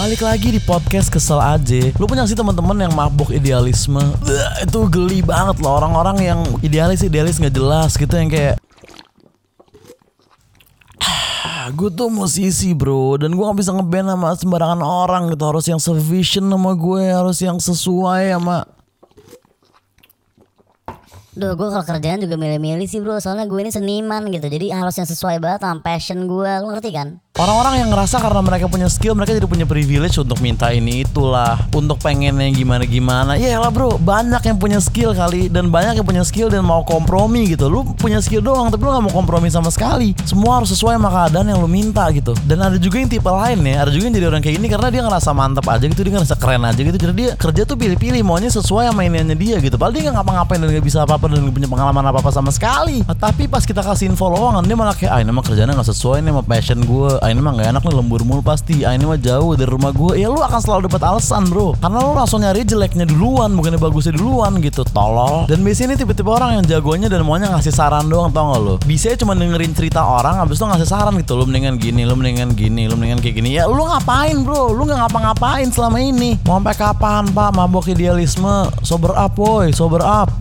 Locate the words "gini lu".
71.78-72.18, 72.58-72.98